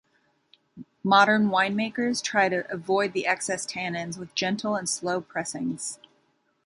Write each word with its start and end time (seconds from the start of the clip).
Modern 1.03 1.49
winemaker 1.51 2.19
try 2.23 2.49
to 2.49 2.65
avoid 2.73 3.13
the 3.13 3.27
excess 3.27 3.67
tannins 3.67 4.17
with 4.17 4.33
gentle 4.33 4.75
and 4.75 4.89
slow 4.89 5.21
pressings. 5.21 5.99